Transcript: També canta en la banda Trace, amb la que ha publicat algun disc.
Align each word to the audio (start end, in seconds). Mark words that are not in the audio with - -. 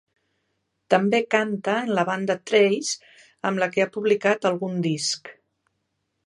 També 0.93 1.19
canta 1.35 1.75
en 1.81 1.91
la 1.99 2.05
banda 2.07 2.37
Trace, 2.53 3.13
amb 3.51 3.63
la 3.65 3.69
que 3.77 3.85
ha 3.85 3.89
publicat 3.99 4.49
algun 4.53 4.83
disc. 4.89 5.33